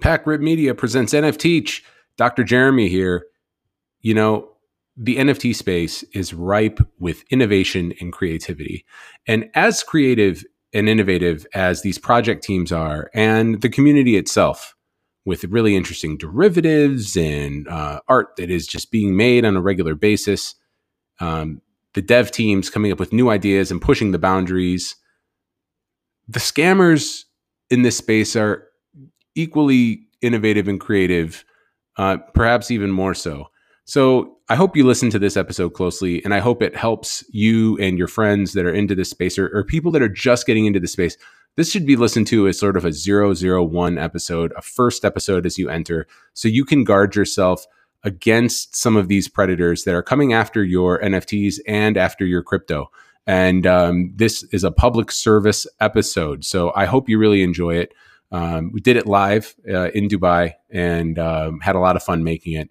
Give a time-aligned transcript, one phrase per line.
[0.00, 1.82] Pack Rip Media presents NFTeach.
[2.16, 2.44] Dr.
[2.44, 3.26] Jeremy here.
[4.00, 4.50] You know,
[4.96, 8.84] the NFT space is ripe with innovation and creativity.
[9.26, 14.74] And as creative and innovative as these project teams are, and the community itself,
[15.24, 19.94] with really interesting derivatives and uh, art that is just being made on a regular
[19.94, 20.54] basis,
[21.20, 21.62] um,
[21.94, 24.96] the dev teams coming up with new ideas and pushing the boundaries.
[26.28, 27.24] The scammers
[27.70, 28.68] in this space are
[29.34, 31.44] equally innovative and creative,
[31.96, 33.48] uh, perhaps even more so.
[33.84, 37.76] So I hope you listen to this episode closely, and I hope it helps you
[37.78, 40.66] and your friends that are into this space or, or people that are just getting
[40.66, 41.16] into the space.
[41.56, 45.58] This should be listened to as sort of a 001 episode, a first episode as
[45.58, 47.66] you enter, so you can guard yourself
[48.02, 52.90] against some of these predators that are coming after your NFTs and after your crypto.
[53.26, 56.44] And um, this is a public service episode.
[56.44, 57.94] So I hope you really enjoy it.
[58.34, 62.24] Um, we did it live uh, in Dubai and um, had a lot of fun
[62.24, 62.68] making it.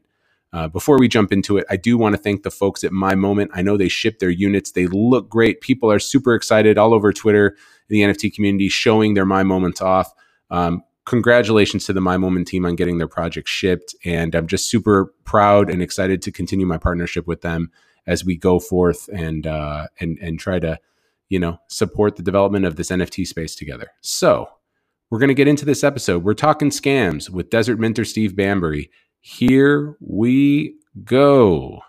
[0.51, 3.15] Uh, before we jump into it, I do want to thank the folks at My
[3.15, 3.51] Moment.
[3.53, 4.71] I know they ship their units.
[4.71, 5.61] They look great.
[5.61, 7.55] People are super excited all over Twitter,
[7.87, 10.13] the NFT community, showing their My Moments off.
[10.51, 13.95] Um, congratulations to the My Moment team on getting their project shipped.
[14.03, 17.71] And I'm just super proud and excited to continue my partnership with them
[18.05, 20.77] as we go forth and uh, and and try to,
[21.29, 23.91] you know, support the development of this NFT space together.
[24.01, 24.49] So
[25.13, 26.23] we're going to get into this episode.
[26.23, 28.89] We're talking scams with Desert Minter Steve Bambury.
[29.21, 31.81] Here we go.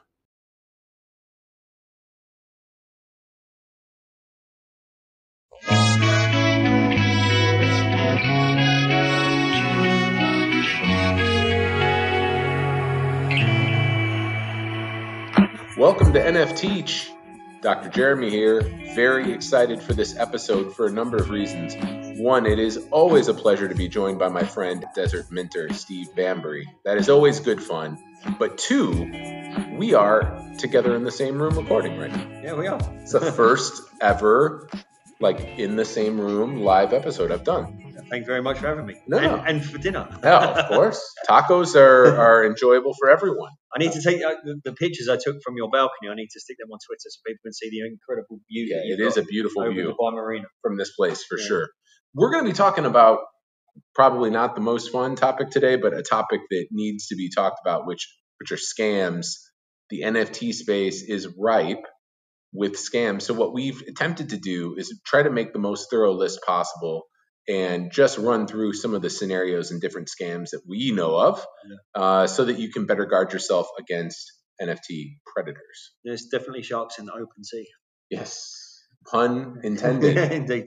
[15.79, 17.09] Welcome to NFTeach.
[17.63, 17.89] Dr.
[17.89, 18.61] Jeremy here.
[18.95, 21.75] Very excited for this episode for a number of reasons.
[22.17, 26.15] One, it is always a pleasure to be joined by my friend Desert Minter, Steve
[26.15, 26.69] Bambury.
[26.85, 27.99] That is always good fun.
[28.39, 28.91] But two,
[29.77, 32.41] we are together in the same room recording right now.
[32.43, 32.79] Yeah, we are.
[33.01, 34.69] It's the first ever,
[35.21, 37.81] like, in the same room live episode I've done.
[38.11, 38.95] Thank you very much for having me.
[39.09, 39.19] No.
[39.19, 40.07] And, and for dinner.
[40.23, 41.03] Yeah, of course.
[41.29, 43.51] Tacos are, are enjoyable for everyone.
[43.75, 46.11] I need to take uh, the, the pictures I took from your balcony.
[46.11, 48.67] I need to stick them on Twitter so people can see the incredible view.
[48.71, 49.87] Yeah, it is a beautiful over view.
[49.89, 50.45] the Bar Marina.
[50.63, 51.47] from this place for Yeah.
[51.47, 51.69] sure.
[52.15, 53.21] We're going to be talking about
[53.95, 57.61] probably not the most fun topic today, but a topic that needs to be talked
[57.65, 58.09] about, which
[58.39, 59.37] which are scams.
[59.91, 61.85] The NFT space is ripe
[62.53, 63.23] with scams.
[63.23, 67.03] So what we've attempted to do is try to make the most thorough list possible
[67.49, 71.45] and just run through some of the scenarios and different scams that we know of,
[71.95, 74.33] uh, so that you can better guard yourself against
[74.63, 75.93] NFT predators.
[76.05, 77.67] There's definitely sharks in the open sea.
[78.09, 80.17] Yes, pun intended.
[80.17, 80.67] Indeed.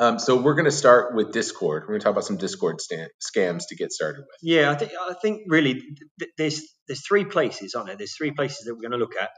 [0.00, 1.82] Um, so we're going to start with Discord.
[1.82, 4.38] We're going to talk about some Discord sta- scams to get started with.
[4.42, 7.96] Yeah, I think I think really th- there's there's three places, aren't there?
[7.96, 9.28] There's three places that we're going to look at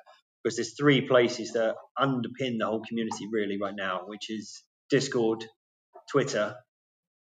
[0.43, 5.45] because there's three places that underpin the whole community really right now, which is Discord,
[6.13, 6.55] Twitter,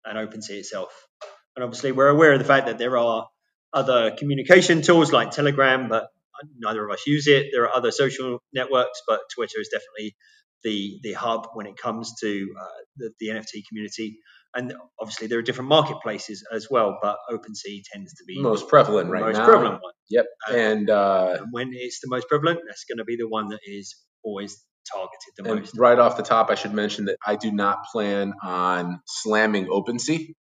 [0.04, 0.90] and OpenSea itself.
[1.56, 3.26] And obviously, we're aware of the fact that there are
[3.72, 6.08] other communication tools like Telegram, but
[6.58, 7.46] neither of us use it.
[7.50, 10.16] There are other social networks, but Twitter is definitely
[10.64, 12.64] the the hub when it comes to uh,
[12.96, 14.18] the, the NFT community.
[14.54, 19.06] And obviously, there are different marketplaces as well, but OpenSea tends to be Most prevalent
[19.06, 19.46] the right most now.
[19.46, 19.92] prevalent one.
[20.10, 20.26] Yep.
[20.46, 23.48] Uh, And, uh, And when it's the most prevalent, that's going to be the one
[23.48, 24.62] that is always
[24.92, 25.78] targeted the and most.
[25.78, 30.34] right off the top, I should mention that I do not plan on slamming OpenSea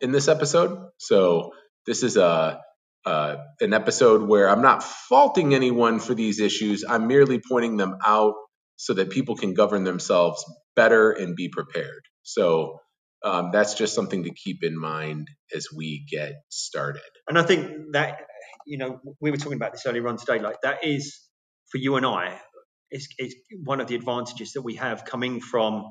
[0.00, 0.88] in this episode.
[0.96, 1.52] So
[1.84, 2.60] this is a
[3.04, 6.84] uh, an episode where I'm not faulting anyone for these issues.
[6.88, 8.34] I'm merely pointing them out
[8.76, 10.44] so that people can govern themselves
[10.74, 12.02] better and be prepared.
[12.22, 12.80] So
[13.24, 17.02] um, that's just something to keep in mind as we get started.
[17.28, 18.20] And I think that,
[18.66, 21.18] you know, we were talking about this earlier on today, like that is
[21.70, 22.38] for you and I,
[22.90, 25.90] it's, it's one of the advantages that we have coming from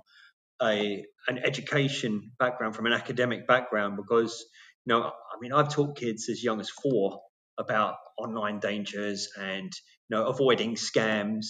[0.62, 4.46] a an education background, from an academic background, because,
[4.86, 7.20] you know, I mean, I've taught kids as young as four
[7.58, 9.72] about online dangers and,
[10.10, 11.46] you know, avoiding scams.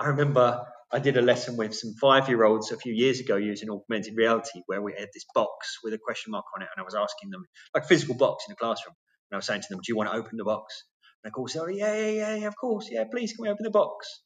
[0.00, 3.36] I remember I did a lesson with some five year olds a few years ago
[3.36, 6.80] using augmented reality where we had this box with a question mark on it, and
[6.80, 7.44] I was asking them,
[7.74, 8.94] like a physical box in a classroom,
[9.30, 10.84] and I was saying to them, Do you want to open the box?
[11.22, 13.64] And of course, they were, Yeah, yeah, yeah, of course, yeah, please, can we open
[13.64, 14.22] the box?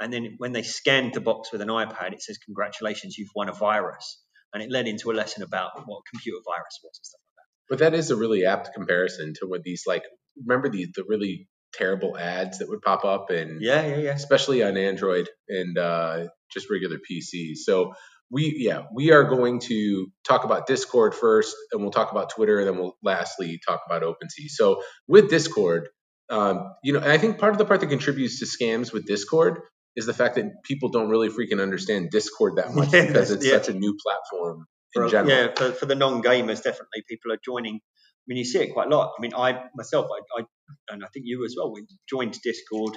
[0.00, 3.48] And then when they scanned the box with an iPad, it says, Congratulations, you've won
[3.48, 4.20] a virus.
[4.52, 7.70] And it led into a lesson about what computer virus was and stuff like that.
[7.70, 10.04] But that is a really apt comparison to what these like
[10.36, 13.60] remember these the really terrible ads that would pop up and.
[13.60, 14.10] Yeah, yeah, yeah.
[14.12, 17.58] especially on Android and uh, just regular PCs.
[17.64, 17.94] So
[18.30, 22.58] we yeah we are going to talk about discord first and we'll talk about twitter
[22.58, 25.88] and then we'll lastly talk about opensea so with discord
[26.30, 29.60] um, you know i think part of the part that contributes to scams with discord
[29.94, 33.46] is the fact that people don't really freaking understand discord that much yeah, because it's
[33.46, 33.52] yeah.
[33.52, 37.38] such a new platform in for, general yeah for, for the non-gamers definitely people are
[37.44, 37.80] joining
[38.26, 39.12] I mean, you see it quite a lot.
[39.18, 40.44] I mean, I myself, I, I
[40.88, 42.96] and I think you as well, we joined Discord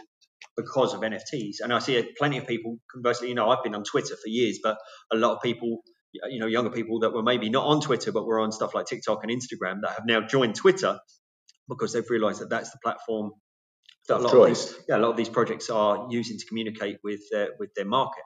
[0.55, 1.57] because of NFTs.
[1.61, 4.59] And I see plenty of people, conversely, you know, I've been on Twitter for years,
[4.61, 4.77] but
[5.11, 5.81] a lot of people,
[6.29, 8.85] you know, younger people that were maybe not on Twitter, but were on stuff like
[8.85, 10.99] TikTok and Instagram that have now joined Twitter
[11.69, 13.31] because they've realized that that's the platform
[14.07, 16.97] that a lot, of these, yeah, a lot of these projects are using to communicate
[17.03, 18.23] with, uh, with their market.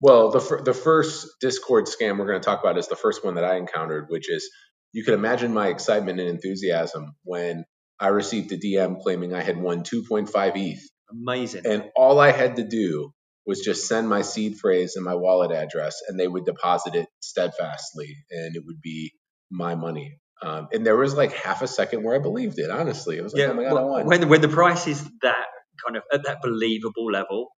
[0.00, 3.34] Well, the, the first Discord scam we're going to talk about is the first one
[3.34, 4.48] that I encountered, which is
[4.92, 7.64] you can imagine my excitement and enthusiasm when
[8.00, 11.66] I received a DM claiming I had won 2.5 ETH Amazing.
[11.66, 13.12] And all I had to do
[13.46, 17.08] was just send my seed phrase and my wallet address, and they would deposit it
[17.20, 19.12] steadfastly, and it would be
[19.50, 20.18] my money.
[20.42, 22.70] Um, and there was like half a second where I believed it.
[22.70, 24.06] Honestly, it was like, yeah, oh my god, well, I won.
[24.06, 25.46] When when the price is that
[25.84, 27.48] kind of at that believable level,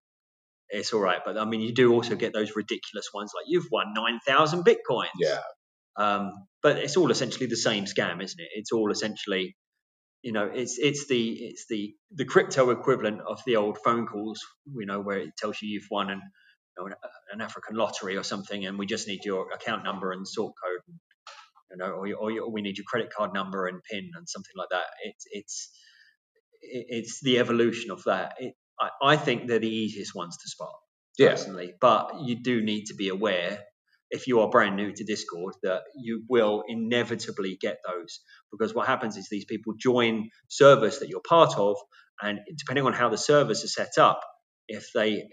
[0.70, 1.20] it's all right.
[1.24, 4.64] But I mean, you do also get those ridiculous ones like you've won nine thousand
[4.64, 5.10] bitcoins.
[5.20, 5.40] Yeah.
[5.96, 8.48] Um, but it's all essentially the same scam, isn't it?
[8.54, 9.54] It's all essentially
[10.22, 14.40] you know it's it's the it's the the crypto equivalent of the old phone calls
[14.74, 16.22] you know where it tells you you've won an
[16.78, 16.94] you know,
[17.32, 20.80] an African lottery or something and we just need your account number and sort code
[20.88, 20.98] and,
[21.70, 24.52] you know or, or, or, we need your credit card number and pin and something
[24.56, 24.86] like that.
[25.04, 25.70] It's it's
[26.62, 28.34] it's the evolution of that.
[28.38, 30.72] It, I, I think they're the easiest ones to spot
[31.18, 33.58] personally but you do need to be aware
[34.12, 38.20] if you are brand new to Discord, that you will inevitably get those
[38.52, 41.76] because what happens is these people join servers that you're part of,
[42.20, 44.20] and depending on how the servers are set up,
[44.68, 45.24] if they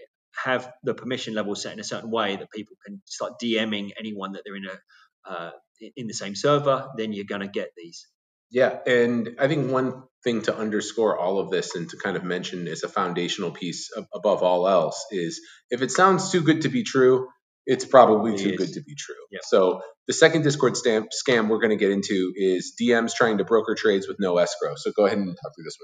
[0.44, 4.32] have the permission level set in a certain way that people can start DMing anyone
[4.32, 5.50] that they're in a uh,
[5.96, 8.06] in the same server, then you're going to get these.
[8.50, 12.24] Yeah, and I think one thing to underscore all of this and to kind of
[12.24, 15.40] mention as a foundational piece above all else is
[15.70, 17.28] if it sounds too good to be true,
[17.66, 19.14] it's probably too good to be true.
[19.30, 19.40] Yeah.
[19.42, 23.44] So the second Discord stamp scam we're going to get into is DMs trying to
[23.44, 24.74] broker trades with no escrow.
[24.76, 25.76] So go ahead and talk through this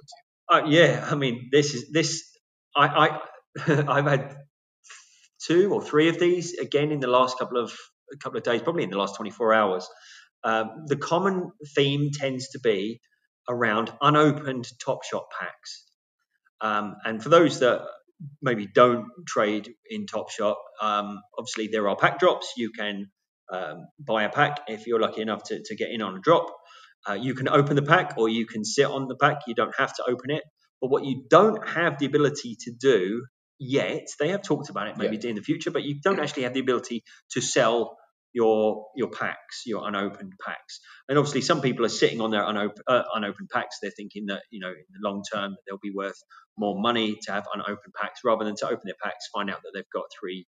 [0.48, 0.64] one.
[0.64, 2.24] Uh, yeah, I mean, this is this.
[2.74, 3.20] I, I
[3.88, 4.36] I've had
[5.46, 7.72] two or three of these again in the last couple of
[8.12, 9.88] a couple of days, probably in the last 24 hours.
[10.44, 13.00] Um, the common theme tends to be
[13.48, 15.84] around unopened Top Shot packs.
[16.60, 17.82] Um, and for those that
[18.42, 22.52] maybe don't trade in Top Shot, um, obviously there are pack drops.
[22.56, 23.10] You can
[23.52, 26.46] um, buy a pack if you're lucky enough to, to get in on a drop.
[27.08, 29.40] Uh, you can open the pack or you can sit on the pack.
[29.46, 30.42] You don't have to open it.
[30.80, 33.24] But what you don't have the ability to do
[33.58, 35.30] yet, they have talked about it maybe yeah.
[35.30, 37.96] in the future, but you don't actually have the ability to sell
[38.36, 40.80] your your packs, your unopened packs.
[41.08, 43.78] And obviously, some people are sitting on their unopened, uh, unopened packs.
[43.80, 46.22] They're thinking that you know in the long term they'll be worth
[46.58, 49.70] more money to have unopened packs rather than to open their packs, find out that
[49.74, 50.46] they've got three,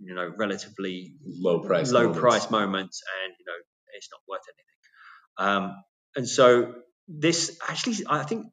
[0.00, 2.20] you know, relatively low price low moments.
[2.20, 3.58] price moments, and you know
[3.94, 5.66] it's not worth anything.
[5.70, 5.76] Um,
[6.16, 6.74] and so
[7.06, 8.46] this actually, I think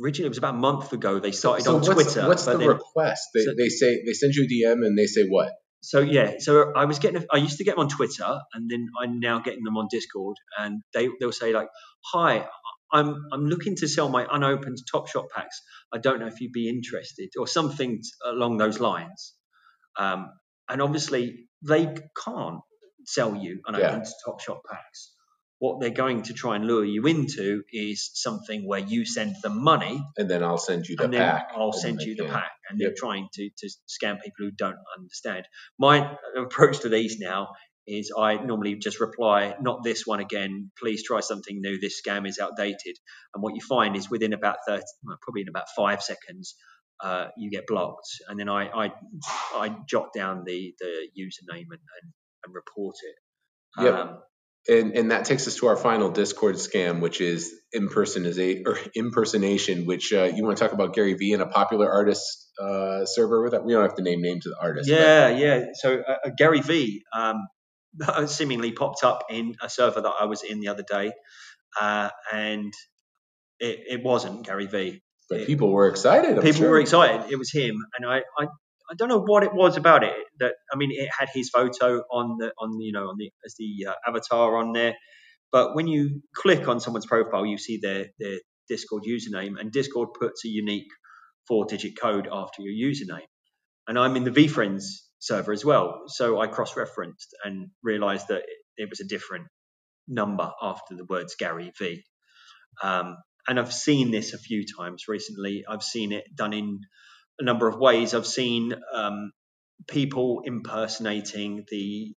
[0.00, 2.28] originally it was about a month ago they started so, so on what's, Twitter.
[2.28, 3.30] What's the then, request?
[3.34, 5.50] They, so, they say they send you a DM and they say what?
[5.84, 8.88] So yeah, so I was getting, I used to get them on Twitter, and then
[9.00, 11.68] I'm now getting them on Discord, and they they'll say like,
[12.12, 12.46] "Hi,
[12.92, 15.62] I'm I'm looking to sell my unopened Top Shot packs.
[15.92, 19.34] I don't know if you'd be interested, or something along those lines."
[19.98, 20.30] Um,
[20.68, 22.60] and obviously, they can't
[23.04, 24.12] sell you unopened yeah.
[24.24, 25.13] Top Shot packs
[25.64, 29.64] what they're going to try and lure you into is something where you send them
[29.64, 31.52] money and then I'll send you the and pack.
[31.56, 32.50] I'll send you the pack.
[32.68, 32.88] And yep.
[32.88, 35.46] they're trying to, to scam people who don't understand.
[35.78, 37.54] My approach to these now
[37.86, 40.70] is I normally just reply, not this one again.
[40.78, 41.80] Please try something new.
[41.80, 42.98] This scam is outdated.
[43.34, 44.82] And what you find is within about 30,
[45.22, 46.56] probably in about five seconds,
[47.02, 48.08] uh, you get blocked.
[48.28, 48.92] And then I, I,
[49.54, 52.12] I jot down the, the username and, and,
[52.44, 53.82] and report it.
[53.82, 53.94] Yep.
[53.94, 54.18] Um,
[54.68, 59.84] and, and that takes us to our final Discord scam, which is impersonation or impersonation.
[59.84, 63.42] Which uh, you want to talk about Gary Vee and a popular artist uh, server
[63.42, 63.64] with that?
[63.64, 64.88] We don't have to name names of the artists.
[64.90, 65.38] Yeah, but.
[65.38, 65.64] yeah.
[65.74, 67.46] So uh, uh Gary Vee um,
[68.26, 71.12] seemingly popped up in a server that I was in the other day,
[71.78, 72.72] uh, and
[73.60, 75.02] it, it, wasn't Gary Vee.
[75.28, 76.38] But it, people were excited.
[76.38, 76.70] I'm people sure.
[76.70, 77.30] were excited.
[77.30, 78.46] It was him, and I, I
[78.90, 82.02] I don't know what it was about it that I mean it had his photo
[82.10, 84.94] on the on you know on the as the uh, avatar on there,
[85.52, 88.38] but when you click on someone's profile, you see their their
[88.68, 90.88] Discord username, and Discord puts a unique
[91.46, 93.26] four digit code after your username.
[93.86, 94.84] And I'm in the VeeFriends
[95.18, 96.04] server as well.
[96.06, 98.42] So I cross-referenced and realised that
[98.78, 99.46] it was a different
[100.08, 102.02] number after the words Gary V.
[102.82, 105.64] Um, and I've seen this a few times recently.
[105.68, 106.80] I've seen it done in
[107.38, 108.14] a number of ways.
[108.14, 109.32] I've seen um,
[109.88, 112.14] people impersonating the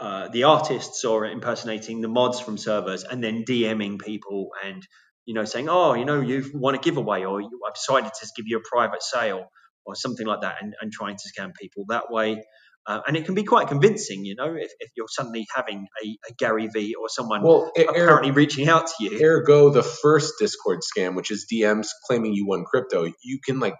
[0.00, 4.86] uh, the artists or impersonating the mods from servers, and then DMing people and
[5.26, 8.46] you know saying, "Oh, you know, you've won a giveaway, or I've decided to give
[8.46, 9.46] you a private sale,
[9.84, 12.42] or something like that," and, and trying to scam people that way.
[12.86, 16.18] Uh, and it can be quite convincing, you know, if, if you're suddenly having a,
[16.26, 19.22] a, Gary V or someone well, apparently er, reaching out to you.
[19.22, 23.74] Ergo, the first Discord scam, which is DMs claiming you won crypto, you can like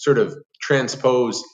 [0.00, 1.44] sort of transpose,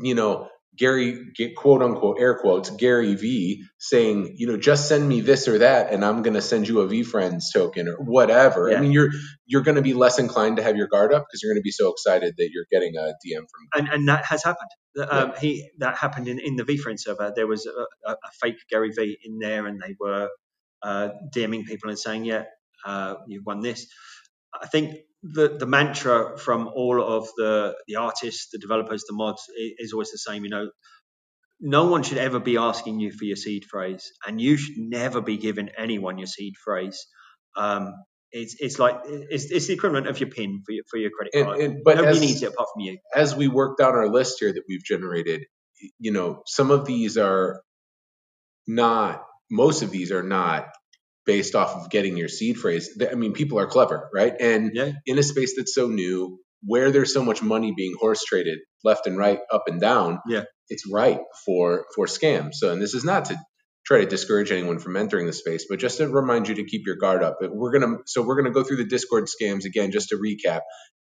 [0.00, 5.20] you know, Gary, quote unquote, air quotes, Gary V saying, you know, just send me
[5.20, 8.70] this or that, and I'm going to send you a VeeFriends token or whatever.
[8.70, 8.76] Yeah.
[8.76, 9.10] I mean, you're
[9.46, 11.64] you're going to be less inclined to have your guard up because you're going to
[11.64, 13.68] be so excited that you're getting a DM from.
[13.74, 14.70] And and that has happened.
[14.98, 15.40] Um, yeah.
[15.40, 17.32] He that happened in, in the VeeFriends server.
[17.34, 20.28] There was a, a, a, fake Gary V in there, and they were
[20.82, 22.44] uh, DMing people and saying, yeah,
[22.84, 23.86] uh, you've won this.
[24.60, 29.42] I think the the mantra from all of the the artists, the developers, the mods
[29.56, 30.44] is always the same.
[30.44, 30.70] You know,
[31.60, 35.20] no one should ever be asking you for your seed phrase, and you should never
[35.20, 37.06] be giving anyone your seed phrase.
[37.56, 37.94] Um,
[38.30, 41.32] it's it's like it's, it's the equivalent of your PIN for your for your credit
[41.32, 41.58] card.
[41.58, 42.98] And, and, but nobody as, needs it apart from you.
[43.14, 45.44] As we work down our list here that we've generated,
[45.98, 47.62] you know, some of these are
[48.66, 49.22] not.
[49.48, 50.66] Most of these are not
[51.26, 52.98] based off of getting your seed phrase.
[53.10, 54.32] I mean, people are clever, right?
[54.40, 54.92] And yeah.
[55.04, 59.06] in a space that's so new, where there's so much money being horse traded left
[59.06, 62.54] and right, up and down, yeah, it's right for for scams.
[62.54, 63.38] So, and this is not to
[63.84, 66.82] try to discourage anyone from entering the space, but just to remind you to keep
[66.86, 67.38] your guard up.
[67.40, 70.60] We're gonna so we're gonna go through the Discord scams again, just to recap.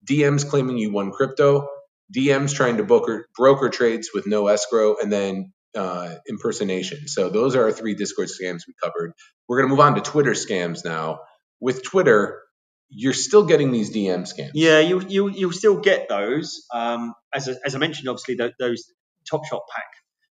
[0.10, 1.68] DMs claiming you won crypto,
[2.16, 7.08] DMs trying to broker broker trades with no escrow, and then uh, impersonation.
[7.08, 9.14] So those are our three Discord scams we covered.
[9.48, 11.20] We're going to move on to Twitter scams now.
[11.60, 12.42] With Twitter,
[12.90, 14.52] you're still getting these DM scams.
[14.54, 16.66] Yeah, you you you still get those.
[16.74, 18.84] Um, as a, as I mentioned, obviously those, those
[19.30, 19.86] Top Shot pack.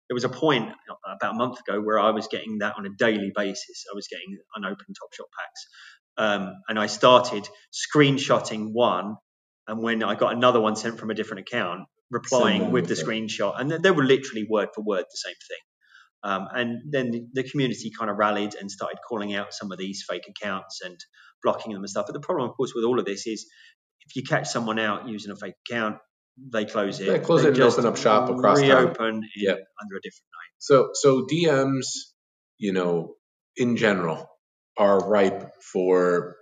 [0.09, 0.73] There was a point
[1.07, 3.85] about a month ago where I was getting that on a daily basis.
[3.91, 5.67] I was getting unopened Top Shot packs,
[6.17, 9.17] um, and I started screenshotting one.
[9.69, 13.59] And when I got another one sent from a different account, replying with the screenshot,
[13.59, 15.59] and they were literally word for word the same thing.
[16.23, 20.05] Um, and then the community kind of rallied and started calling out some of these
[20.09, 20.99] fake accounts and
[21.43, 22.07] blocking them and stuff.
[22.07, 23.47] But the problem, of course, with all of this is
[24.03, 25.97] if you catch someone out using a fake account,
[26.53, 27.07] they close it.
[27.07, 28.69] They close they it and open up shop across town.
[28.69, 29.59] reopen yep.
[29.81, 30.55] under a different name.
[30.59, 31.87] So, so DMs,
[32.59, 33.15] you know,
[33.57, 34.29] in general,
[34.77, 36.37] are ripe for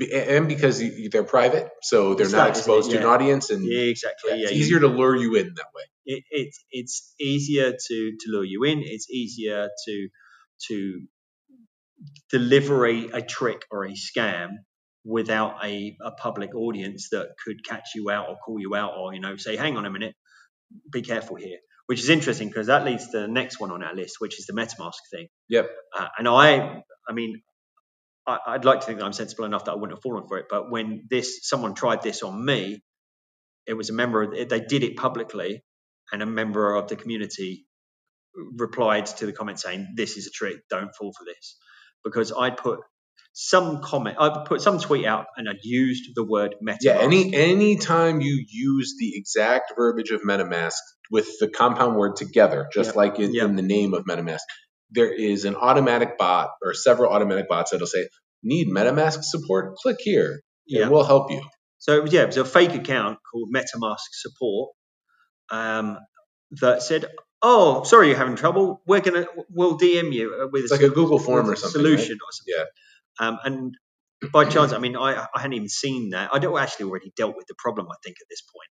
[0.00, 3.00] and because they're private, so they're it's not exposed yeah.
[3.00, 4.30] to an audience, and yeah, exactly.
[4.32, 5.82] Yeah, it's easier to lure you in that way.
[6.04, 8.82] It, it, it's easier to to lure you in.
[8.82, 10.08] It's easier to
[10.68, 11.00] to
[12.30, 14.48] deliver a, a trick or a scam
[15.04, 19.12] without a, a public audience that could catch you out or call you out or
[19.12, 20.14] you know say, hang on a minute,
[20.90, 21.58] be careful here.
[21.86, 24.46] Which is interesting because that leads to the next one on our list, which is
[24.46, 25.28] the MetaMask thing.
[25.48, 25.68] Yep.
[25.98, 27.42] Uh, and I, I mean,
[28.26, 30.38] I, would like to think that I'm sensible enough that I wouldn't have fallen for
[30.38, 30.46] it.
[30.48, 32.82] But when this someone tried this on me,
[33.66, 34.22] it was a member.
[34.22, 35.62] Of, they did it publicly,
[36.12, 37.66] and a member of the community
[38.56, 40.58] replied to the comment saying, "This is a trick.
[40.70, 41.58] Don't fall for this."
[42.04, 42.80] Because I put
[43.32, 46.78] some comment, I put some tweet out, and I used the word MetaMask.
[46.82, 50.74] Yeah, any any time you use the exact verbiage of MetaMask
[51.10, 52.96] with the compound word together, just yep.
[52.96, 53.48] like in, yep.
[53.48, 54.40] in the name of MetaMask,
[54.94, 58.08] there is an automatic bot or several automatic bots that'll say,
[58.42, 59.76] need MetaMask support?
[59.76, 60.82] Click here yeah.
[60.82, 61.42] and we'll help you.
[61.78, 64.70] So it was, yeah, it was a fake account called MetaMask support
[65.50, 65.98] um,
[66.60, 67.06] that said,
[67.40, 68.82] "Oh, sorry, you're having trouble.
[68.86, 72.28] We're gonna we'll DM you with like a Google form or something, solution right?
[72.28, 73.26] or something." Yeah.
[73.26, 73.74] Um, and
[74.32, 76.30] by chance, I mean, I, I hadn't even seen that.
[76.32, 78.68] I'd actually already dealt with the problem, I think, at this point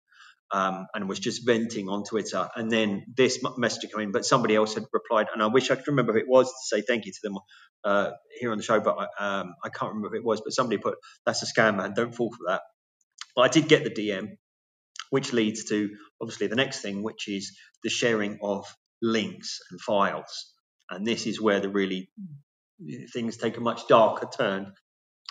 [0.51, 2.49] um, and was just venting on Twitter.
[2.57, 5.77] And then this message came in, but somebody else had replied, and I wish I
[5.77, 7.39] could remember who it was to say thank you to them
[7.85, 10.41] uh, here on the show, but I, um, I can't remember who it was.
[10.41, 11.95] But somebody put, "That's a scam, man.
[11.95, 12.63] Don't fall for that."
[13.37, 14.37] But I did get the DM,
[15.11, 15.91] which leads to
[16.21, 18.67] obviously the next thing, which is the sharing of
[19.03, 20.53] links and files.
[20.91, 22.11] And this is where the really
[23.13, 24.73] things take a much darker turn.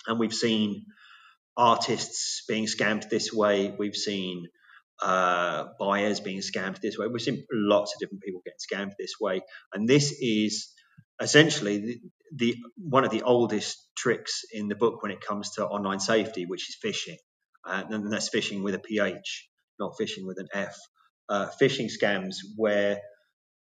[0.05, 0.85] And we've seen
[1.57, 3.75] artists being scammed this way.
[3.77, 4.47] We've seen
[5.01, 7.07] uh, buyers being scammed this way.
[7.07, 9.41] We've seen lots of different people getting scammed this way,
[9.73, 10.71] and this is
[11.21, 12.01] essentially the,
[12.35, 16.45] the, one of the oldest tricks in the book when it comes to online safety,
[16.45, 17.17] which is phishing,
[17.65, 19.49] uh, and that's phishing with a ph,
[19.79, 20.75] not phishing with an f.
[21.29, 23.01] Uh, phishing scams where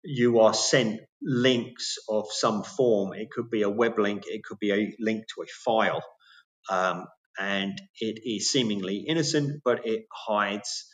[0.04, 3.14] you are sent links of some form.
[3.14, 6.04] It could be a web link, it could be a link to a file,
[6.70, 7.06] um,
[7.40, 10.86] and it is seemingly innocent, but it hides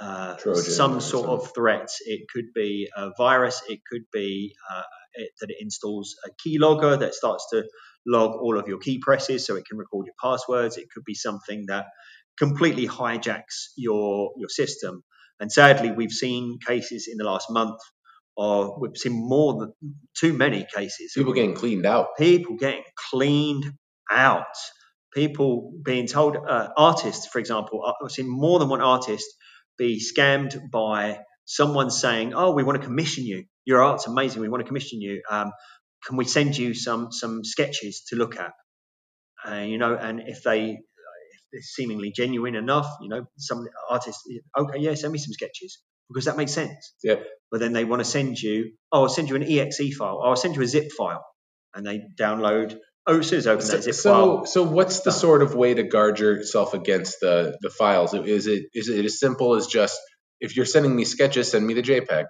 [0.00, 1.88] uh, some sort of threat.
[2.04, 3.62] It could be a virus.
[3.68, 4.82] It could be uh,
[5.14, 7.64] it, that it installs a keylogger that starts to
[8.06, 10.76] log all of your key presses so it can record your passwords.
[10.76, 11.86] It could be something that
[12.38, 15.02] completely hijacks your your system.
[15.40, 17.78] And sadly, we've seen cases in the last month,
[18.36, 19.72] or we've seen more than
[20.14, 21.12] too many cases.
[21.14, 22.08] People getting cleaned out.
[22.18, 23.72] People getting cleaned
[24.10, 24.44] out.
[25.14, 29.26] People being told, uh, artists, for example, uh, I've seen more than one artist
[29.78, 33.44] be scammed by someone saying, "Oh, we want to commission you.
[33.64, 34.42] Your art's amazing.
[34.42, 35.22] We want to commission you.
[35.30, 35.52] Um,
[36.06, 38.52] can we send you some some sketches to look at?"
[39.46, 44.22] Uh, you know, and if they if they're seemingly genuine enough, you know, some artists,
[44.58, 45.78] okay, yeah, send me some sketches
[46.08, 46.94] because that makes sense.
[47.02, 47.16] Yeah.
[47.50, 50.36] But then they want to send you, oh, I'll send you an exe file, I'll
[50.36, 51.24] send you a zip file,
[51.74, 52.78] and they download
[53.08, 54.44] Oh, as soon as open so, so.
[54.44, 58.14] So, what's the sort of way to guard yourself against the the files?
[58.14, 60.00] Is it is it as simple as just
[60.40, 62.26] if you're sending me sketches, send me the JPEG.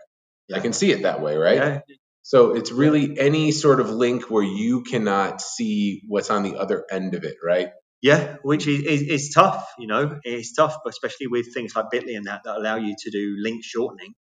[0.49, 0.57] Yeah.
[0.57, 1.57] I can see it that way, right?
[1.57, 1.81] Yeah.
[2.23, 6.85] So it's really any sort of link where you cannot see what's on the other
[6.91, 7.71] end of it, right?
[8.03, 12.17] Yeah, which is, is, is tough, you know, it's tough, especially with things like Bitly
[12.17, 14.15] and that that allow you to do link shortening,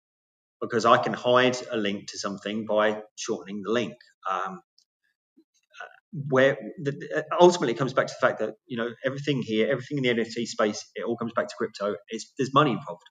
[0.60, 3.94] because I can hide a link to something by shortening the link.
[4.30, 4.60] Um,
[6.12, 9.98] where the, ultimately it comes back to the fact that you know everything here, everything
[9.98, 11.96] in the NFT space, it all comes back to crypto.
[12.08, 13.04] It's, there's money involved,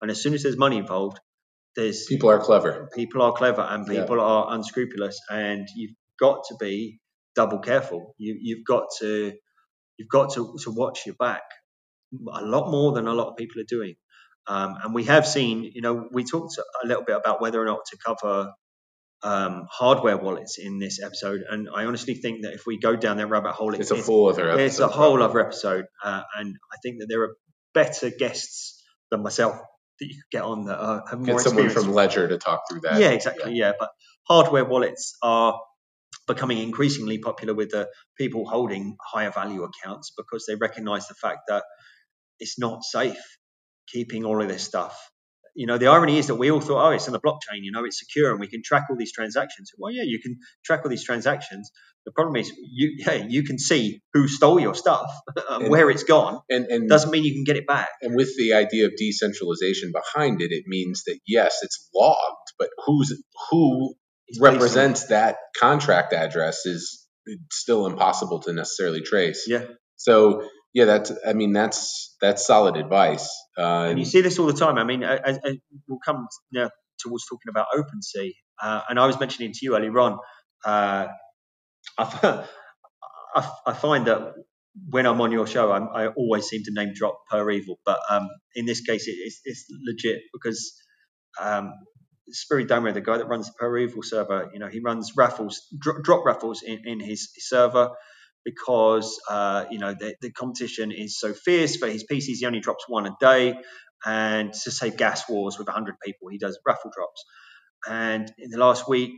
[0.00, 1.18] and as soon as there's money involved,
[1.76, 2.88] there's people are clever.
[2.94, 4.22] People are clever, and people yeah.
[4.22, 7.00] are unscrupulous, and you've got to be
[7.34, 8.14] double careful.
[8.18, 9.32] You you've got to
[9.98, 11.42] you've got to, to watch your back
[12.32, 13.94] a lot more than a lot of people are doing.
[14.46, 17.66] Um, and we have seen, you know, we talked a little bit about whether or
[17.66, 18.50] not to cover
[19.22, 23.16] um, hardware wallets in this episode, and I honestly think that if we go down
[23.16, 24.64] that rabbit hole, it's, it's a full other episode.
[24.64, 27.36] It's a whole other episode, uh, and I think that there are
[27.74, 29.56] better guests than myself
[30.00, 31.36] that you could get on that uh, have more.
[31.36, 33.00] Get someone from Ledger to talk through that.
[33.00, 33.54] Yeah, exactly.
[33.54, 33.66] Yeah.
[33.66, 33.90] yeah, but
[34.28, 35.60] hardware wallets are
[36.26, 41.40] becoming increasingly popular with the people holding higher value accounts because they recognise the fact
[41.48, 41.64] that
[42.38, 43.38] it's not safe
[43.88, 45.10] keeping all of this stuff
[45.58, 47.72] you know, the irony is that we all thought, oh, it's in the blockchain, you
[47.72, 49.72] know, it's secure and we can track all these transactions.
[49.76, 51.72] Well, yeah, you can track all these transactions.
[52.06, 55.90] The problem is, you yeah, you can see who stole your stuff, uh, and, where
[55.90, 56.38] it's gone.
[56.48, 57.88] And, and doesn't mean you can get it back.
[58.00, 62.68] And with the idea of decentralization behind it, it means that yes, it's logged, but
[62.86, 63.94] who's who
[64.28, 67.04] it's represents that contract address is
[67.50, 69.46] still impossible to necessarily trace.
[69.48, 69.64] Yeah.
[69.96, 73.28] So yeah, that's I mean that's that's solid advice.
[73.56, 74.78] Uh, and you see this all the time.
[74.78, 75.56] I mean, as, as
[75.88, 79.98] we'll come now towards talking about OpenSea, uh, and I was mentioning to you earlier
[79.98, 80.18] on.
[80.64, 81.06] Uh,
[81.98, 84.34] I, I, find that
[84.88, 87.98] when I'm on your show, I'm, i always seem to name drop Per Evil, but
[88.10, 90.74] um, in this case, it, it's, it's, legit because
[91.40, 91.72] um,
[92.30, 95.60] Spirit Domer, the guy that runs the Per Evil server, you know, he runs raffles,
[95.78, 97.90] drop, drop raffles in, in his, his server
[98.48, 101.76] because uh, you know the, the, competition is so fierce.
[101.76, 103.58] For his PCs, he only drops one a day,
[104.06, 107.24] and to save gas wars with 100 people, he does raffle drops.
[107.86, 109.16] And in the last week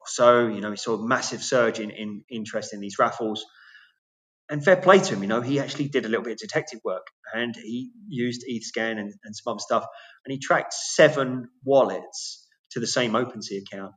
[0.00, 3.44] or so, you know, he saw a massive surge in, in interest in these raffles.
[4.50, 6.80] And fair play to him, you know, he actually did a little bit of detective
[6.84, 9.86] work and he used Etherscan and, and some other stuff,
[10.26, 13.92] and he tracked seven wallets to the same OpenSea account,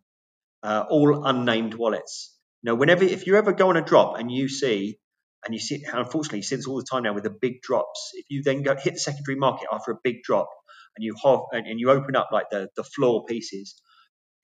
[0.63, 2.34] uh, all unnamed wallets
[2.65, 4.99] know, whenever if you ever go on a drop and you see
[5.45, 8.11] and you see unfortunately you see this all the time now with the big drops
[8.15, 10.49] if you then go hit the secondary market after a big drop
[10.95, 13.75] and you have and, and, you open up like the the floor pieces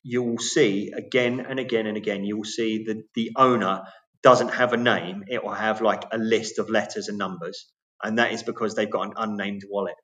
[0.04, 3.84] you will see again and again and again you will see that the owner
[4.24, 5.24] doesn't have a name.
[5.28, 7.72] It will have like a list of letters and numbers.
[8.04, 9.96] And that is because they've got an unnamed wallet.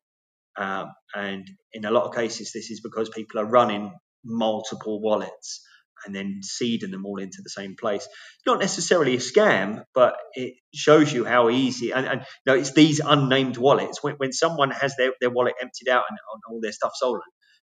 [0.58, 3.94] Um, and in a lot of cases this is because people are running
[4.26, 5.62] multiple wallets
[6.06, 8.08] and then seeding them all into the same place.
[8.46, 11.92] Not necessarily a scam, but it shows you how easy.
[11.92, 14.04] And, and you know, it's these unnamed wallets.
[14.04, 17.22] When, when someone has their, their wallet emptied out and, and all their stuff stolen,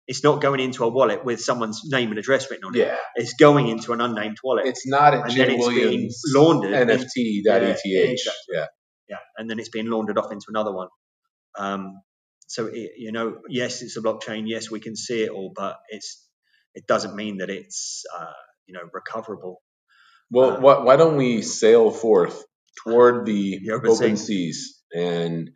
[0.08, 2.80] it's not going into a wallet with someone's name and address written on it.
[2.80, 2.98] Yeah.
[3.16, 4.68] It's going into an unnamed wallet.
[4.68, 7.82] It's not a Jim Williams laundered NFT.eth.
[7.86, 8.54] Yeah, exactly.
[8.54, 8.66] yeah.
[9.10, 9.18] Yeah.
[9.38, 10.90] And then it's being laundered off into another one.
[11.58, 12.02] Um,
[12.48, 14.44] so, it, you know, yes, it's a blockchain.
[14.46, 16.24] Yes, we can see it all, but it's
[16.76, 18.34] it doesn't mean that it's uh,
[18.68, 19.62] you know recoverable.
[20.32, 22.44] Well, uh, why, why, don't we sail forth
[22.84, 25.52] toward the, the open, open seas and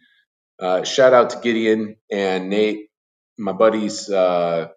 [0.60, 2.90] uh, shout out to Gideon and Nate,
[3.38, 4.10] my buddies.
[4.10, 4.68] Uh,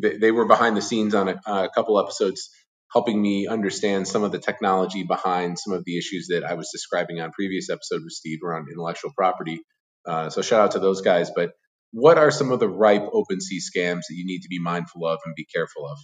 [0.00, 2.50] they, they were behind the scenes on a, a couple episodes
[2.92, 6.70] helping me understand some of the technology behind some of the issues that I was
[6.72, 9.62] describing on previous episode with Steve around intellectual property.
[10.06, 11.30] Uh, so shout out to those guys.
[11.34, 11.52] But
[11.92, 15.20] what are some of the ripe OpenSea scams that you need to be mindful of
[15.24, 15.98] and be careful of?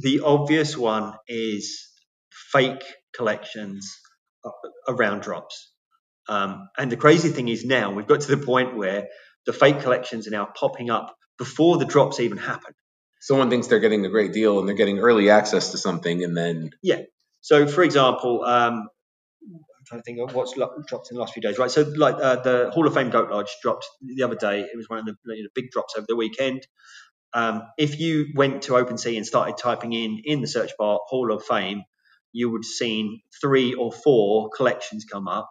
[0.00, 1.88] The obvious one is
[2.52, 3.90] fake collections
[4.88, 5.72] around drops.
[6.28, 9.08] Um, and the crazy thing is now we've got to the point where
[9.46, 12.74] the fake collections are now popping up before the drops even happen.
[13.20, 16.36] Someone thinks they're getting a great deal and they're getting early access to something, and
[16.36, 17.00] then yeah.
[17.40, 18.88] So, for example, um,
[19.88, 21.70] trying to think of what's dropped in the last few days, right?
[21.70, 24.60] So, like uh, the Hall of Fame Goat Lodge dropped the other day.
[24.60, 26.66] It was one of the you know, big drops over the weekend.
[27.32, 31.32] Um, if you went to OpenSea and started typing in in the search bar Hall
[31.32, 31.82] of Fame,
[32.32, 35.50] you would have seen three or four collections come up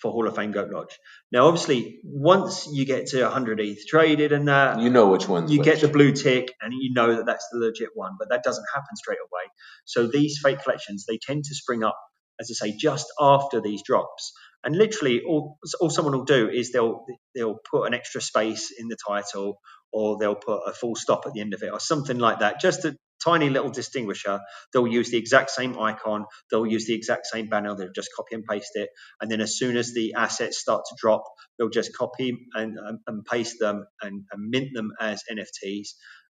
[0.00, 0.98] for Hall of Fame Goat Lodge.
[1.30, 5.52] Now, obviously, once you get to 100 ETH traded and that, you know which ones.
[5.52, 5.66] You which.
[5.66, 8.12] get the blue tick, and you know that that's the legit one.
[8.18, 9.50] But that doesn't happen straight away.
[9.84, 11.98] So these fake collections they tend to spring up,
[12.40, 14.32] as I say, just after these drops.
[14.64, 18.88] And literally, all, all someone will do is they'll they'll put an extra space in
[18.88, 19.60] the title,
[19.92, 22.60] or they'll put a full stop at the end of it, or something like that,
[22.60, 24.40] just a tiny little distinguisher.
[24.72, 26.26] They'll use the exact same icon.
[26.50, 27.74] They'll use the exact same banner.
[27.74, 28.88] They'll just copy and paste it.
[29.20, 31.24] And then as soon as the assets start to drop,
[31.58, 35.88] they'll just copy and, and, paste them and, and, mint them as NFTs.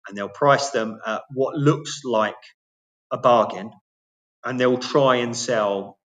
[0.08, 2.36] And they'll price them at what looks like
[3.12, 3.72] a bargain.
[4.44, 5.99] And they'll try and sell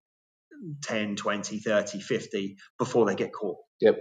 [0.83, 3.59] 10, 20, 30, 50 before they get caught.
[3.81, 3.99] Yep.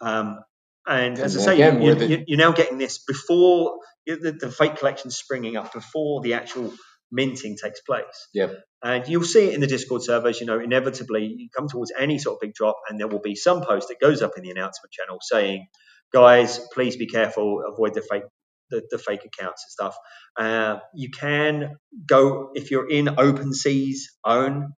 [0.00, 0.40] Um,
[0.86, 4.50] and, and as I say, again, you, are you, now getting this before the, the
[4.50, 6.72] fake collection springing up before the actual
[7.10, 8.28] minting takes place.
[8.34, 8.54] Yep.
[8.82, 12.18] And you'll see it in the Discord servers, you know, inevitably you come towards any
[12.18, 14.50] sort of big drop and there will be some post that goes up in the
[14.50, 15.66] announcement channel saying,
[16.12, 18.24] guys, please be careful, avoid the fake
[18.70, 19.96] the, the fake accounts and stuff.
[20.36, 21.76] Uh, you can
[22.06, 24.72] go if you're in OpenSea's own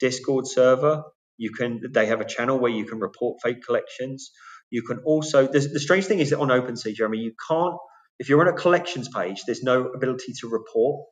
[0.00, 1.02] Discord server,
[1.36, 4.30] you can they have a channel where you can report fake collections.
[4.70, 7.76] You can also the, the strange thing is that on OpenSea, Jeremy, you can't
[8.18, 11.06] if you're on a collections page, there's no ability to report.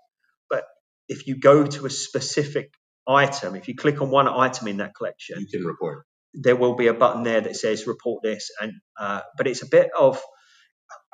[0.50, 0.64] But
[1.08, 2.72] if you go to a specific
[3.08, 6.04] item, if you click on one item in that collection, you can report.
[6.34, 9.68] There will be a button there that says report this, and uh, but it's a
[9.68, 10.20] bit of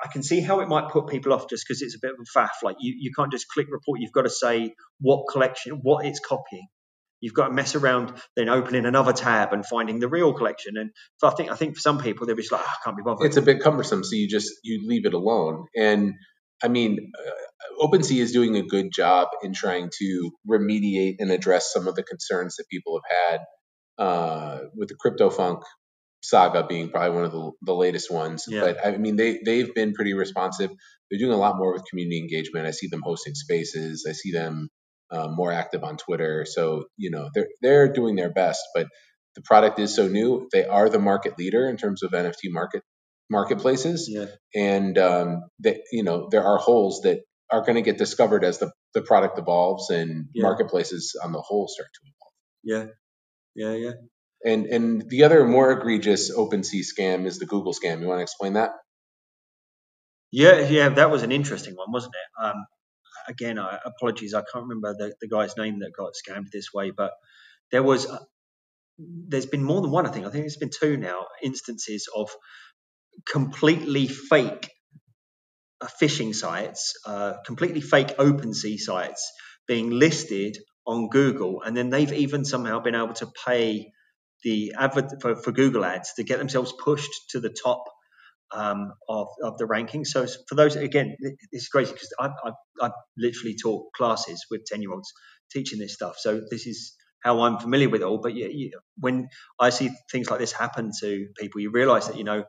[0.03, 2.17] I can see how it might put people off just because it's a bit of
[2.19, 2.61] a faff.
[2.61, 3.99] Like you, you can't just click report.
[4.01, 6.67] You've got to say what collection, what it's copying.
[7.23, 10.75] You've got to mess around, then opening another tab and finding the real collection.
[10.75, 12.97] And so I think I think for some people they're just like, oh, I can't
[12.97, 13.25] be bothered.
[13.25, 15.67] It's a bit cumbersome, so you just you leave it alone.
[15.73, 16.15] And
[16.61, 21.71] I mean, uh, OpenSea is doing a good job in trying to remediate and address
[21.71, 25.61] some of the concerns that people have had uh, with the CryptoPhunk
[26.23, 28.45] saga being probably one of the, the latest ones.
[28.49, 28.61] Yeah.
[28.61, 30.71] But I mean, they they've been pretty responsive.
[31.09, 32.67] They're doing a lot more with community engagement.
[32.67, 34.05] I see them hosting spaces.
[34.09, 34.67] I see them
[35.13, 36.45] um, more active on Twitter.
[36.45, 38.87] So you know they're they're doing their best, but
[39.35, 40.47] the product is so new.
[40.51, 42.83] They are the market leader in terms of NFT market
[43.29, 44.25] marketplaces, yeah.
[44.53, 47.21] and um, that you know there are holes that
[47.51, 50.43] are going to get discovered as the the product evolves and yeah.
[50.43, 51.99] marketplaces on the whole start to
[52.73, 52.93] evolve.
[53.55, 53.93] Yeah, yeah, yeah.
[54.45, 58.01] And and the other more egregious OpenSea scam is the Google scam.
[58.01, 58.71] You want to explain that?
[60.31, 62.43] Yeah, yeah, that was an interesting one, wasn't it?
[62.43, 62.65] Um,
[63.27, 66.91] again, I, apologies, I can't remember the, the guy's name that got scammed this way,
[66.91, 67.11] but
[67.71, 68.19] there was, uh,
[68.97, 70.25] there's been more than one, I think.
[70.25, 72.29] I think it's been two now instances of
[73.29, 74.69] completely fake
[75.81, 79.31] uh, phishing sites, uh, completely fake OpenSea sites
[79.67, 83.91] being listed on Google, and then they've even somehow been able to pay
[84.43, 87.85] the advert for, for Google ads to get themselves pushed to the top
[88.53, 90.05] um, of, of the ranking.
[90.05, 91.15] So for those, again,
[91.51, 95.11] it's crazy because I, I, I literally taught classes with 10 year olds
[95.51, 96.15] teaching this stuff.
[96.17, 98.19] So this is how I'm familiar with it all.
[98.19, 102.23] But you, when I see things like this happen to people, you realize that, you
[102.23, 102.43] know,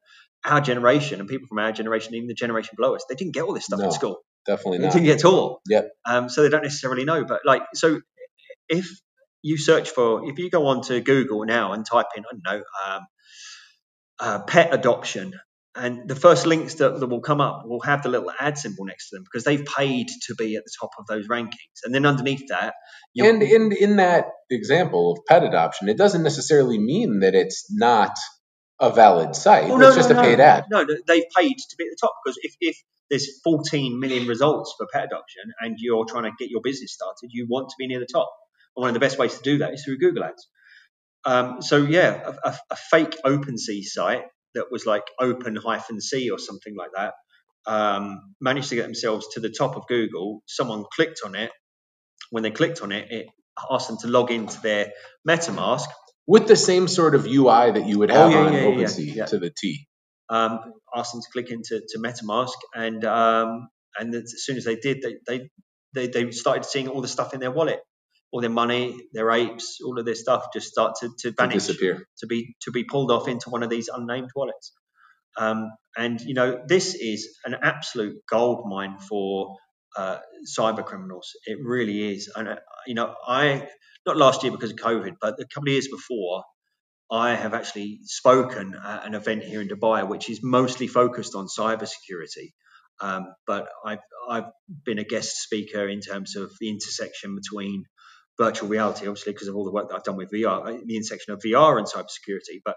[0.45, 3.45] our generation and people from our generation, even the generation below us, they didn't get
[3.45, 4.19] all this stuff no, in school.
[4.47, 4.83] Definitely not.
[4.83, 4.93] they not.
[4.95, 5.61] didn't get all.
[5.69, 5.90] Yep.
[6.05, 7.25] Um, so they don't necessarily know.
[7.25, 8.01] But like, so
[8.69, 8.88] if
[9.43, 12.59] you search for, if you go on to Google now and type in, I don't
[12.59, 13.07] know, um,
[14.19, 15.35] uh, pet adoption,
[15.77, 18.85] and the first links that, that will come up will have the little ad symbol
[18.85, 21.83] next to them because they've paid to be at the top of those rankings.
[21.85, 22.75] And then underneath that,
[23.19, 28.17] and in in that example of pet adoption, it doesn't necessarily mean that it's not
[28.81, 29.71] a valid site.
[29.71, 30.65] Oh, no, it's just no, a paid ad.
[30.71, 32.77] No, they've paid to be at the top because if, if
[33.11, 37.31] there's 14 million results for pet adoption and you're trying to get your business started,
[37.31, 38.31] you want to be near the top.
[38.77, 40.49] And one of the best ways to do that is through Google Ads.
[41.25, 46.31] Um, so yeah, a, a, a fake OpenSea site that was like open hyphen C
[46.31, 47.14] or something like that
[47.67, 50.43] um, managed to get themselves to the top of Google.
[50.47, 51.51] Someone clicked on it.
[52.31, 53.27] When they clicked on it, it
[53.71, 54.93] asked them to log into their
[55.29, 55.87] MetaMask
[56.27, 58.87] with the same sort of UI that you would oh, have oh, yeah, on yeah,
[58.87, 59.87] OpenSea yeah, to the T.
[60.29, 64.77] Um, asked them to click into to MetaMask, and um, and as soon as they
[64.77, 65.51] did, they, they
[65.95, 67.81] they they started seeing all the stuff in their wallet,
[68.35, 71.68] all their money, their apes, all of their stuff just start to, to vanish, to
[71.68, 74.73] disappear, to be to be pulled off into one of these unnamed wallets.
[75.37, 79.57] Um, and you know, this is an absolute gold mine for
[79.97, 80.18] uh,
[80.59, 81.31] cyber criminals.
[81.47, 82.29] It really is.
[82.35, 82.57] And uh,
[82.88, 83.68] you know, I
[84.05, 86.42] not last year because of COVID, but a couple of years before,
[87.09, 91.47] I have actually spoken at an event here in Dubai, which is mostly focused on
[91.47, 92.51] cybersecurity.
[93.01, 94.51] Um, but I've, I've
[94.85, 97.85] been a guest speaker in terms of the intersection between
[98.38, 100.97] virtual reality, obviously, because of all the work that I've done with VR, uh, the
[100.97, 102.61] intersection of VR and cybersecurity.
[102.64, 102.77] But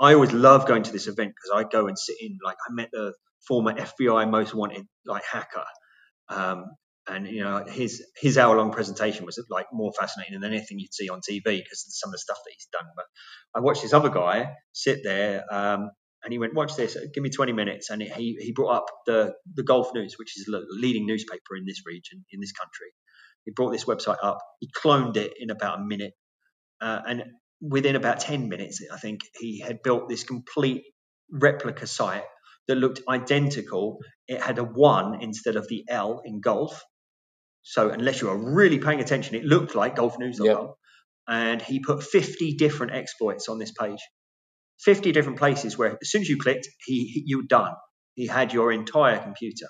[0.00, 2.72] I always love going to this event because I go and sit in, like, I
[2.72, 3.14] met the
[3.46, 5.64] former FBI most wanted, like, hacker.
[6.28, 6.66] Um,
[7.08, 10.92] and you know his his hour long presentation was like more fascinating than anything you'd
[10.92, 12.84] see on TV because of some of the stuff that he's done.
[12.94, 13.06] But
[13.54, 15.90] I watched this other guy sit there, um,
[16.22, 19.34] and he went, "Watch this, give me 20 minutes." And he he brought up the
[19.54, 22.88] the Gulf News, which is a leading newspaper in this region, in this country.
[23.48, 24.40] He brought this website up.
[24.60, 26.12] He cloned it in about a minute,
[26.82, 27.24] uh, and
[27.62, 30.84] within about 10 minutes, I think he had built this complete
[31.32, 32.24] replica site
[32.66, 34.00] that looked identical.
[34.26, 36.84] It had a one instead of the L in golf.
[37.62, 40.44] So unless you are really paying attention, it looked like gulfnews.com.
[40.44, 40.74] Yep.
[41.26, 44.00] And he put 50 different exploits on this page.
[44.80, 47.72] 50 different places where as soon as you clicked, he, he you were done.
[48.14, 49.68] He had your entire computer.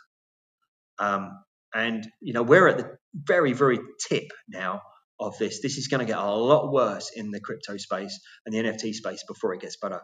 [0.98, 1.30] Um,
[1.74, 3.78] and you know we're at the very very
[4.09, 4.83] tip now
[5.20, 5.61] of this.
[5.61, 8.94] This is going to get a lot worse in the crypto space and the NFT
[8.94, 10.00] space before it gets better.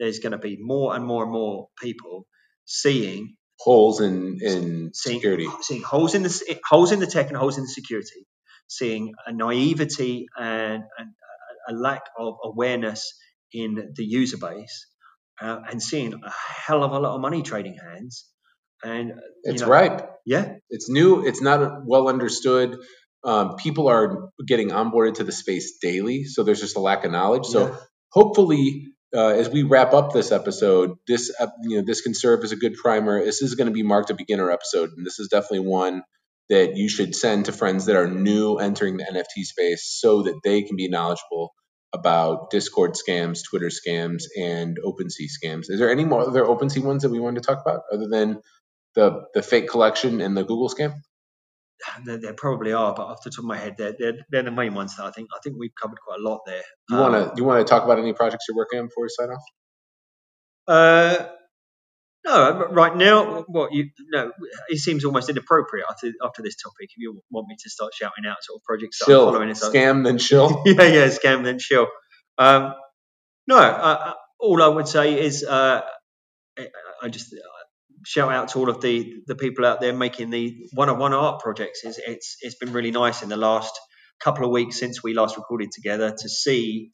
[0.00, 2.26] There's going to be more and more and more people
[2.64, 7.36] seeing holes in in seeing, security, seeing holes in the holes in the tech and
[7.36, 8.26] holes in the security,
[8.68, 11.08] seeing a naivety and, and
[11.68, 13.14] a lack of awareness
[13.52, 14.86] in the user base,
[15.40, 18.26] uh, and seeing a hell of a lot of money trading hands.
[18.86, 20.10] And it's know, ripe.
[20.24, 21.26] Yeah, it's new.
[21.26, 22.78] It's not well understood.
[23.24, 27.10] Um, people are getting onboarded to the space daily, so there's just a lack of
[27.10, 27.46] knowledge.
[27.46, 27.76] So yeah.
[28.12, 32.44] hopefully, uh, as we wrap up this episode, this uh, you know this can serve
[32.44, 33.24] as a good primer.
[33.24, 36.02] This is going to be marked a beginner episode, and this is definitely one
[36.48, 40.40] that you should send to friends that are new entering the NFT space, so that
[40.44, 41.52] they can be knowledgeable
[41.92, 45.70] about Discord scams, Twitter scams, and OpenSea scams.
[45.70, 48.40] Is there any more other OpenSea ones that we wanted to talk about other than
[48.96, 50.94] the the fake collection and the Google scam?
[52.04, 54.50] There, there, probably are, but off the top of my head, they're, they're, they're, the
[54.50, 56.62] main ones that I think I think we've covered quite a lot there.
[56.88, 59.04] You want to um, you want to talk about any projects you're working on before
[59.04, 59.42] we sign off?
[60.66, 61.26] Uh,
[62.24, 64.32] no, right now, what you no,
[64.68, 66.90] it seems almost inappropriate after after this topic.
[66.90, 70.02] If you want me to start shouting out sort of projects that I'm following, scam
[70.02, 70.62] then chill.
[70.66, 71.86] yeah, yeah, scam then chill.
[72.38, 72.74] Um,
[73.46, 75.82] no, uh, all I would say is uh,
[77.02, 77.34] I just
[78.06, 81.12] shout out to all of the the people out there making the one on one
[81.12, 81.80] art projects.
[81.84, 83.78] It's, it's it's been really nice in the last
[84.20, 86.90] couple of weeks since we last recorded together to see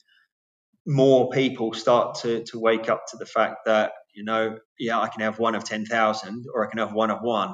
[0.87, 5.09] more people start to to wake up to the fact that you know yeah I
[5.09, 7.51] can have one of ten thousand or I can have one of one,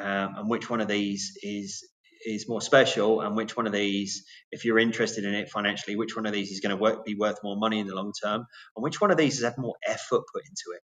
[0.00, 1.86] um, and which one of these is
[2.24, 6.14] is more special and which one of these if you're interested in it financially which
[6.16, 8.46] one of these is going to work, be worth more money in the long term
[8.76, 10.82] and which one of these has had more effort put into it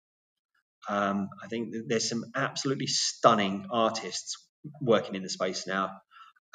[0.89, 4.37] um, I think there's some absolutely stunning artists
[4.81, 5.91] working in the space now,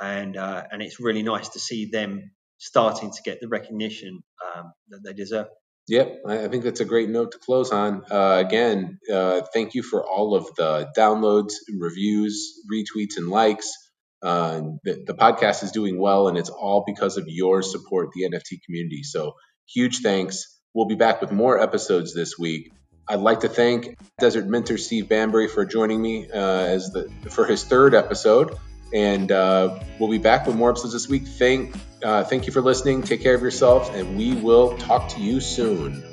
[0.01, 4.71] and uh, and it's really nice to see them starting to get the recognition um,
[4.89, 5.47] that they deserve.
[5.87, 8.03] Yep, I think that's a great note to close on.
[8.11, 13.73] Uh, again, uh, thank you for all of the downloads, reviews, retweets, and likes.
[14.21, 18.23] Uh, the, the, podcast is doing well, and it's all because of your support, the
[18.23, 19.03] NFT community.
[19.03, 19.35] So,
[19.65, 20.59] huge thanks.
[20.73, 22.71] We'll be back with more episodes this week.
[23.09, 27.45] I'd like to thank Desert Minter Steve Bambury for joining me uh, as the for
[27.45, 28.57] his third episode,
[28.93, 31.25] and uh, we'll be back with more episodes this week.
[31.25, 33.01] Thank uh, thank you for listening.
[33.01, 36.03] Take care of yourselves, and we will talk to you soon.